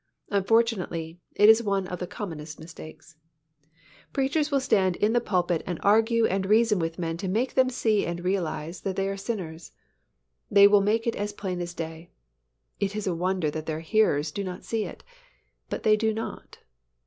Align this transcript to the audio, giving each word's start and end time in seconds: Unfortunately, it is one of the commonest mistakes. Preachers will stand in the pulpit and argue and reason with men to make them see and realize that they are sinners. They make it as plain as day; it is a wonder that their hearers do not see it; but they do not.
Unfortunately, 0.31 1.19
it 1.35 1.47
is 1.47 1.61
one 1.61 1.85
of 1.85 1.99
the 1.99 2.07
commonest 2.07 2.59
mistakes. 2.59 3.17
Preachers 4.11 4.49
will 4.49 4.59
stand 4.59 4.95
in 4.95 5.13
the 5.13 5.21
pulpit 5.21 5.61
and 5.67 5.79
argue 5.83 6.25
and 6.25 6.47
reason 6.47 6.79
with 6.79 6.97
men 6.97 7.17
to 7.17 7.27
make 7.27 7.53
them 7.53 7.69
see 7.69 8.03
and 8.03 8.23
realize 8.25 8.81
that 8.81 8.95
they 8.95 9.07
are 9.07 9.15
sinners. 9.15 9.73
They 10.49 10.65
make 10.67 11.05
it 11.05 11.15
as 11.15 11.33
plain 11.33 11.61
as 11.61 11.75
day; 11.75 12.09
it 12.79 12.95
is 12.95 13.05
a 13.05 13.13
wonder 13.13 13.51
that 13.51 13.67
their 13.67 13.81
hearers 13.81 14.31
do 14.31 14.43
not 14.43 14.63
see 14.65 14.85
it; 14.85 15.03
but 15.69 15.83
they 15.83 15.95
do 15.95 16.15
not. 16.15 16.57